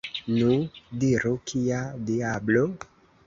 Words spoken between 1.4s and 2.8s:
kia diablo?